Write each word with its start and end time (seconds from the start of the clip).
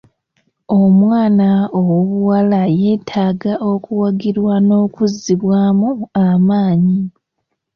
Omwana 0.81 1.49
ow'obuwala 1.79 2.61
yetaaga 2.81 3.53
okuwagirwa 3.71 4.53
nokuzibwamu 4.67 5.89
amaanyi. 6.25 6.99